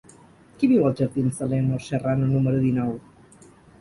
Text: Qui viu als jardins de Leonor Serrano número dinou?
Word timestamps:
Qui 0.61 0.69
viu 0.71 0.87
als 0.87 1.01
jardins 1.03 1.37
de 1.41 1.49
Leonor 1.51 1.83
Serrano 1.89 2.31
número 2.33 2.63
dinou? 2.67 2.93